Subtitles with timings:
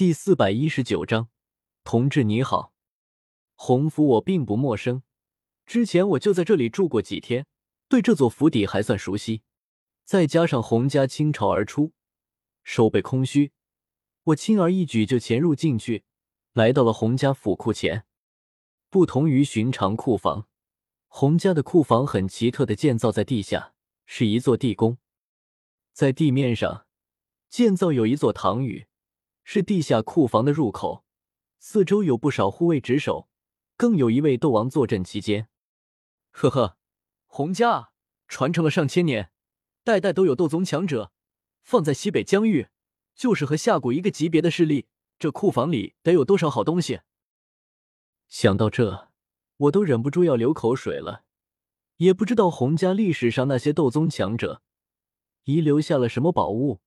[0.00, 1.28] 第四百一十九章，
[1.84, 2.72] 同志你好，
[3.54, 5.02] 洪府我并不陌生，
[5.66, 7.46] 之前我就在这里住过几天，
[7.86, 9.42] 对这座府邸还算熟悉。
[10.06, 11.92] 再加上洪家倾巢而出，
[12.62, 13.52] 手背空虚，
[14.22, 16.04] 我轻而易举就潜入进去，
[16.54, 18.06] 来到了洪家府库前。
[18.88, 20.48] 不同于寻常库房，
[21.08, 23.74] 洪家的库房很奇特的建造在地下，
[24.06, 24.96] 是一座地宫，
[25.92, 26.86] 在地面上。
[27.50, 28.86] 建造有一座堂宇，
[29.52, 31.04] 是地下库房的入口，
[31.58, 33.28] 四周有不少护卫值守，
[33.76, 35.48] 更有一位斗王坐镇其间。
[36.30, 36.78] 呵呵，
[37.26, 37.90] 洪家，
[38.28, 39.32] 传承了上千年，
[39.82, 41.10] 代代都有斗宗强者，
[41.64, 42.68] 放在西北疆域，
[43.16, 44.86] 就是和下古一个级别的势力。
[45.18, 47.00] 这库房里得有多少好东西？
[48.28, 49.10] 想到这，
[49.56, 51.24] 我都忍不住要流口水了。
[51.96, 54.62] 也不知道洪家历史上那些斗宗强者
[55.42, 56.78] 遗留下了什么宝物。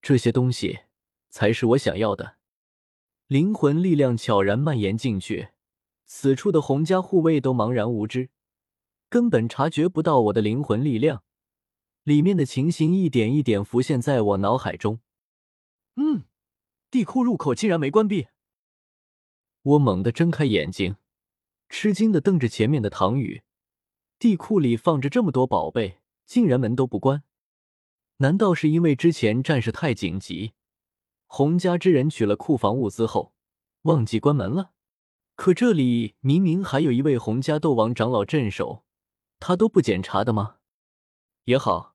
[0.00, 0.85] 这些东西
[1.36, 2.36] 才是我想要的。
[3.26, 5.48] 灵魂力量悄然蔓延进去，
[6.06, 8.30] 此处的洪家护卫都茫然无知，
[9.10, 11.24] 根本察觉不到我的灵魂力量。
[12.04, 15.00] 里面的情形一点一点浮现在我脑海中。
[15.96, 16.24] 嗯，
[16.90, 18.28] 地库入口竟然没关闭。
[19.60, 20.96] 我猛地睁开眼睛，
[21.68, 23.42] 吃惊的瞪着前面的唐宇。
[24.18, 27.24] 地库里放着这么多宝贝，竟然门都不关。
[28.18, 30.54] 难道是因为之前战事太紧急，
[31.26, 33.34] 洪家之人取了库房物资后
[33.82, 34.72] 忘记关门了？
[35.34, 38.84] 可这里明明还有一位洪家斗王长老镇守，
[39.38, 40.56] 他都不检查的吗？
[41.44, 41.94] 也好，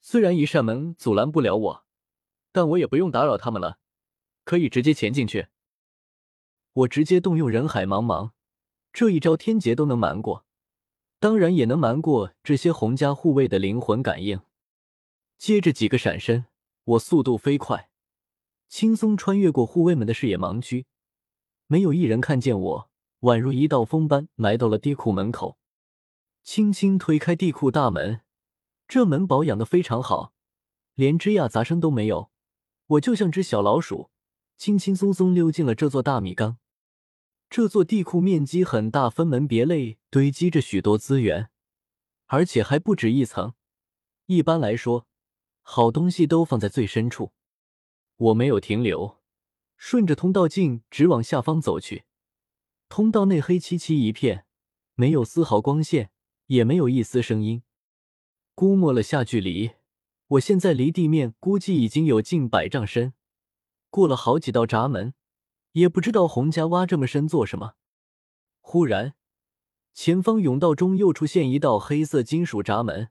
[0.00, 1.86] 虽然一扇门阻拦不了我，
[2.52, 3.78] 但我也不用打扰他们了，
[4.44, 5.48] 可以直接潜进去。
[6.72, 8.32] 我直接动用人海茫茫，
[8.92, 10.44] 这一招天劫都能瞒过，
[11.18, 14.40] 当然也能瞒过这些洪家护卫的灵魂感应。
[15.38, 16.46] 接着几个闪身，
[16.84, 17.90] 我速度飞快，
[18.68, 20.86] 轻松穿越过护卫们的视野盲区，
[21.66, 25.58] 没有一人看见我，宛如一道风般来到了地库门口，
[26.42, 28.22] 轻轻推开地库大门，
[28.88, 30.32] 这门保养的非常好，
[30.94, 32.30] 连吱呀杂声都没有，
[32.86, 34.10] 我就像只小老鼠，
[34.56, 36.58] 轻轻松松溜进了这座大米缸。
[37.48, 41.50] 这座地库面积很大，分门别类堆积着许多资源，
[42.26, 43.54] 而且还不止一层。
[44.26, 45.06] 一般来说。
[45.66, 47.32] 好东西都放在最深处，
[48.16, 49.18] 我没有停留，
[49.76, 52.04] 顺着通道径直往下方走去。
[52.88, 54.46] 通道内黑漆漆一片，
[54.94, 56.10] 没有丝毫光线，
[56.46, 57.62] 也没有一丝声音。
[58.54, 59.72] 估摸了下距离，
[60.28, 63.14] 我现在离地面估计已经有近百丈深。
[63.90, 65.14] 过了好几道闸门，
[65.72, 67.74] 也不知道洪家挖这么深做什么。
[68.60, 69.14] 忽然，
[69.92, 73.10] 前方甬道中又出现一道黑色金属闸门，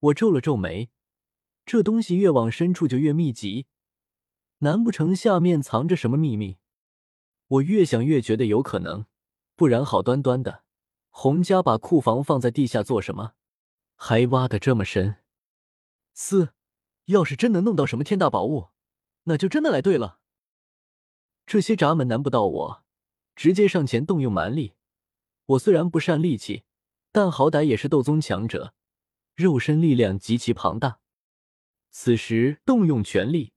[0.00, 0.90] 我皱了皱眉。
[1.64, 3.66] 这东西越往深处就越密集，
[4.58, 6.58] 难不成下面藏着什么秘密？
[7.48, 9.06] 我越想越觉得有可能，
[9.54, 10.64] 不然好端端的，
[11.10, 13.34] 洪家把库房放在地下做什么？
[13.94, 15.16] 还挖的这么深？
[16.14, 16.54] 四，
[17.06, 18.68] 要是真能弄到什么天大宝物，
[19.24, 20.20] 那就真的来对了。
[21.46, 22.84] 这些闸门难不到我，
[23.34, 24.74] 直接上前动用蛮力。
[25.44, 26.64] 我虽然不善力气，
[27.12, 28.74] 但好歹也是斗宗强者，
[29.34, 30.98] 肉身力量极其庞大。
[31.90, 33.52] 此时动用全力，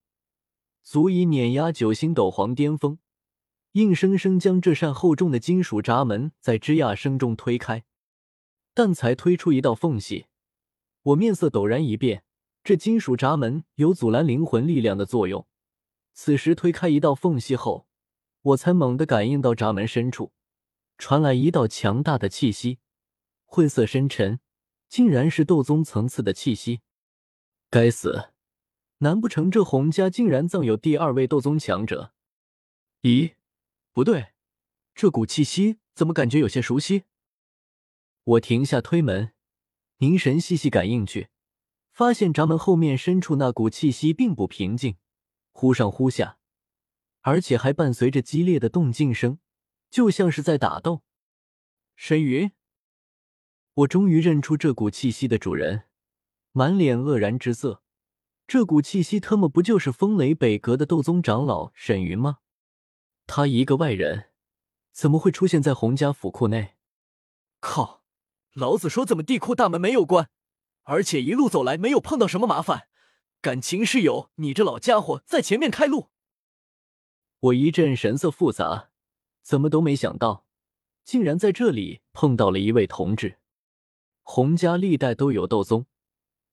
[0.82, 3.00] 足以碾压九星斗皇巅峰，
[3.74, 7.86] 硬生生将这扇厚重的金属闸门在吱呀声中推开。
[8.74, 10.28] 但才推出一道缝隙，
[11.04, 12.24] 我面色陡然一变。
[12.64, 15.48] 这金属闸门有阻拦灵魂力量的作用。
[16.14, 17.88] 此时推开一道缝隙后，
[18.42, 20.34] 我才猛地感应到闸门深处
[20.98, 22.80] 传来一道强大的气息，
[23.46, 24.40] 晦涩深沉，
[24.88, 26.82] 竟然是斗宗层次的气息。
[27.70, 28.32] 该死！
[29.00, 32.14] 难不成这洪家竟然葬有第二位斗宗强者？
[33.02, 33.36] 咦，
[33.94, 34.34] 不对，
[34.94, 37.04] 这股气息怎么感觉有些熟悉？
[38.24, 39.34] 我停下推门，
[40.00, 41.30] 凝神细细感应去，
[41.92, 44.98] 发现闸门后面深处那股气息并不平静，
[45.54, 46.38] 忽上忽下，
[47.22, 49.40] 而且还伴随着激烈的动静声，
[49.90, 51.04] 就像是在打斗。
[51.96, 52.52] 沈云，
[53.76, 55.86] 我终于认出这股气息的主人。
[56.52, 57.84] 满脸愕然之色，
[58.50, 62.40] 这股气息特么不就是风雷北阁的斗宗长老沈云吗？
[63.28, 64.32] 他一个外人，
[64.92, 66.76] 怎么会出现在洪家府库内？
[67.60, 68.02] 靠！
[68.54, 70.32] 老子说怎么地库大门没有关，
[70.86, 72.88] 而且一路走来没有碰到什么麻烦？
[73.40, 76.10] 感情是有你这老家伙在前面开路。
[77.42, 78.90] 我一阵神色复杂，
[79.44, 80.48] 怎么都没想到，
[81.04, 83.38] 竟然在这里碰到了一位同志。
[84.24, 85.86] 洪家历代都有斗宗。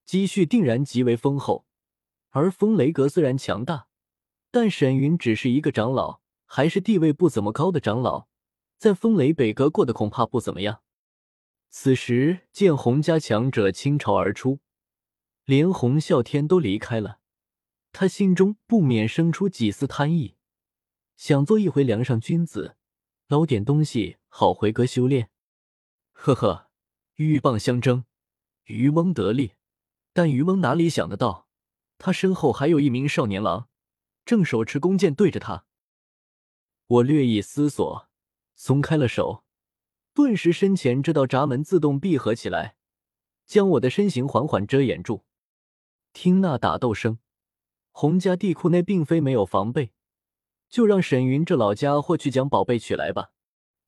[0.05, 1.66] 积蓄定然极为丰厚，
[2.37, 3.89] 而风雷阁虽然强大，
[4.51, 8.27] 但沈云只是一个长老，还是地位不怎么高的长老，
[8.77, 10.83] 在风雷北阁过得恐怕不怎么样。
[11.71, 14.59] 此时见洪家强者倾巢而出，
[15.47, 17.21] 连洪啸天都离开了，
[17.91, 20.35] 他心中不免生出几丝贪意，
[21.17, 22.77] 想做一回梁上君子，
[23.29, 25.31] 捞点东西好回阁修炼。
[26.13, 26.69] 呵呵，
[27.17, 28.05] 鹬蚌相争，
[28.65, 29.53] 渔翁得利，
[30.13, 31.46] 但渔翁哪里想得到，
[31.99, 33.69] 他身后还有一名少年郎。
[34.25, 35.67] 正手持弓箭对着他，
[36.89, 38.09] 我略一思索，
[38.57, 39.45] 松开了手，
[40.13, 42.75] 顿时身前这道闸门自动闭合起来，
[43.47, 45.25] 将我的身形缓缓遮掩住。
[46.13, 47.21] 听那打斗声，
[47.93, 49.93] 洪家地库内并非没有防备，
[50.69, 53.31] 就让沈云这老家伙去将宝贝取来吧。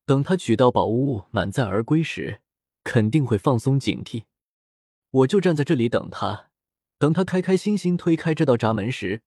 [0.05, 2.39] 等他取到宝物满载而归时，
[2.85, 4.23] 肯定会放松警惕。
[5.11, 6.48] 我就站在这里等他，
[6.99, 9.23] 等他开开心心推开这道闸门时。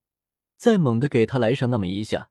[0.56, 2.30] 再猛的给他来上那么一下，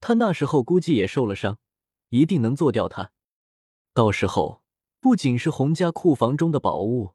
[0.00, 1.60] 他那时候估计也受了伤，
[2.08, 3.12] 一定能做掉他。
[3.94, 4.64] 到时候
[4.98, 7.14] 不仅是洪家库房中的宝物，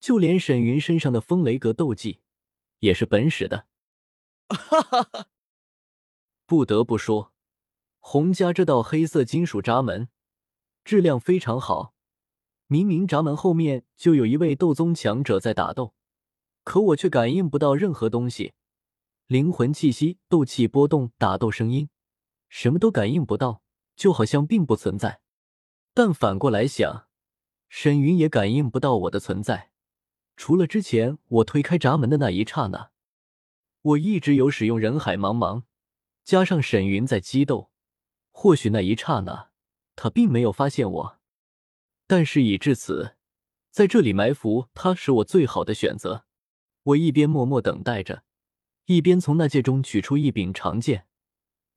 [0.00, 2.18] 就连沈云身上的风雷阁斗技
[2.80, 3.68] 也是本使的。
[4.48, 5.28] 哈哈哈！
[6.46, 7.32] 不得不说，
[8.00, 10.08] 洪家这道黑色金属闸门
[10.84, 11.94] 质量非常好。
[12.66, 15.94] 明明闸门后面就有一位斗宗强者在打斗，
[16.66, 18.52] 可我却感应不到任何东西。
[19.28, 21.88] 灵魂气息、斗气波动、打斗声音，
[22.48, 23.62] 什么都感应不到，
[23.94, 25.20] 就好像并不存在。
[25.94, 27.06] 但反过来想，
[27.68, 29.70] 沈云也感应不到我的存在，
[30.36, 32.90] 除了之前我推开闸门的那一刹那，
[33.82, 35.62] 我一直有使用人海茫茫，
[36.24, 37.70] 加上沈云在激斗，
[38.32, 39.50] 或许那一刹那
[39.94, 41.18] 他并没有发现我。
[42.08, 43.14] 但事已至此，
[43.70, 46.25] 在这里埋伏他是我最好的选择。
[46.86, 48.22] 我一边默默等待着。
[48.84, 51.06] 一边从那戒中取出一柄长剑，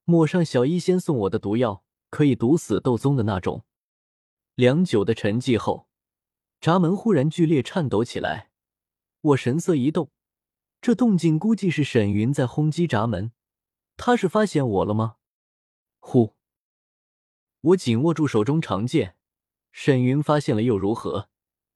[0.06, 3.66] 抹上小医仙送我的毒药，可以毒死斗宗的那种。
[4.54, 5.88] 良久的沉寂后，
[6.62, 8.52] 闸门忽然剧烈颤抖起来。
[9.22, 10.12] 我神色一动，
[10.80, 13.32] 这动静估计是沈云在轰击闸门。
[13.98, 15.16] 他是发现我了吗？
[16.00, 16.36] 呼！
[17.62, 19.16] 我紧握住手中长剑。
[19.72, 21.30] 沈云发现了又如何？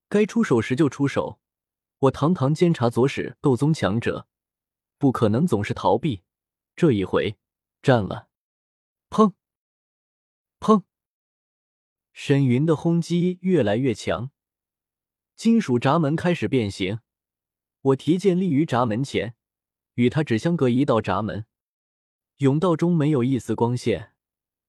[0.08, 1.40] 该出手时就出手。
[2.04, 4.28] 我堂堂监察左使斗宗强者。
[4.98, 6.24] 不可能总是逃避，
[6.76, 7.38] 这一回
[7.82, 8.30] 战了！
[9.10, 9.34] 砰
[10.60, 10.84] 砰！
[12.12, 14.32] 沈云的轰击越来越强，
[15.36, 17.00] 金属闸门开始变形。
[17.82, 19.36] 我提剑立于闸门前，
[19.96, 21.46] 与他只相隔一道闸门。
[22.38, 24.14] 甬道中没有一丝光线，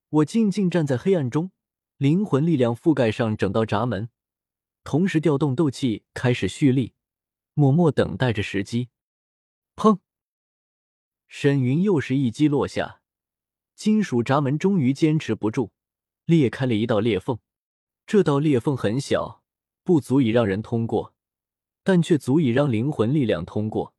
[0.08, 1.50] 我静静站在黑暗中，
[1.96, 4.08] 灵魂力量覆盖上整道闸门，
[4.84, 6.94] 同时调动斗气开始蓄力，
[7.54, 8.90] 默默等待着时机。
[9.74, 9.98] 砰！
[11.26, 13.00] 沈云又是一击落下，
[13.74, 15.72] 金属闸门终于坚持不住，
[16.26, 17.38] 裂开了一道裂缝。
[18.06, 19.42] 这道裂缝很小，
[19.82, 21.14] 不足以让人通过，
[21.82, 23.94] 但却足以让灵魂力量通过。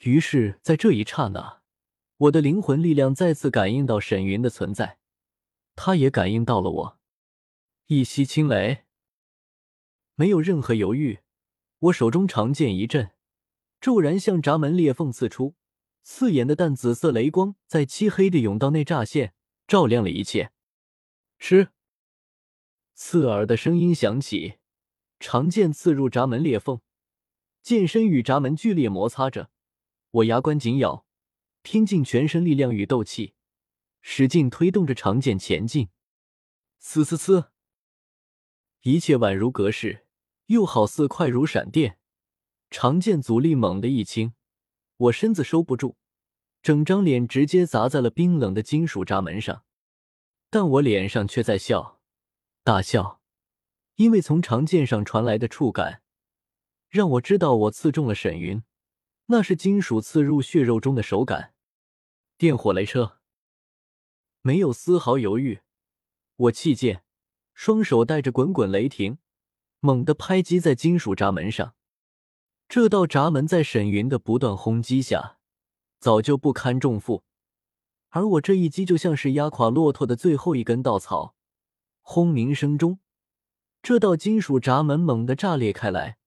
[0.00, 1.62] 于是，在这一刹那，
[2.18, 4.98] 我的灵魂力量再次感应到沈云的存在，
[5.74, 6.98] 他也感应到了我。
[7.86, 8.84] 一袭青雷，
[10.14, 11.20] 没有任何犹豫，
[11.78, 13.10] 我手中长剑一震，
[13.80, 15.54] 骤然向闸门裂缝刺出。
[16.02, 19.34] 刺眼的淡紫色雷光在漆黑的甬道内乍现，
[19.66, 20.52] 照亮了一切。
[21.38, 21.70] 吃，
[22.94, 24.58] 刺耳的声音响起，
[25.18, 26.80] 长剑刺入闸门裂缝，
[27.60, 29.50] 剑身与闸门剧烈摩擦着。
[30.12, 31.04] 我牙关紧咬，
[31.62, 33.34] 拼尽全身力量与斗气，
[34.00, 35.90] 使劲推动着长剑前进。
[36.80, 37.48] 呲呲呲，
[38.82, 40.05] 一切宛如隔世，
[40.46, 41.98] 又好似快如闪电。
[42.70, 44.34] 长剑阻力猛地一轻。
[44.96, 45.96] 我身子收不住，
[46.62, 49.64] 整张脸直接砸在了冰冷的金属闸门上，
[50.48, 52.00] 但我脸上却在笑，
[52.64, 53.20] 大笑，
[53.96, 56.02] 因为从长剑上传来的触感，
[56.88, 58.62] 让我知道我刺中了沈云，
[59.26, 61.52] 那是金属刺入血肉中的手感。
[62.38, 63.18] 电火雷车，
[64.40, 65.60] 没有丝毫犹豫，
[66.36, 67.04] 我弃剑，
[67.52, 69.18] 双手带着滚滚雷霆，
[69.86, 71.74] 猛地拍击在金属闸门上。
[72.68, 75.38] 这道闸门在沈云的不断轰击下，
[76.00, 77.22] 早就不堪重负，
[78.08, 81.36] 而我这一击就像是压垮骆驼的最后一根稻草。
[82.02, 82.98] 轰鸣声中，
[83.80, 86.18] 这道金属闸门猛地炸裂开来，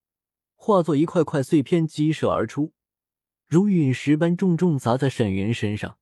[0.56, 2.72] 化作一块块碎片激射而出，
[3.46, 5.99] 如陨石般重重砸在沈云身上。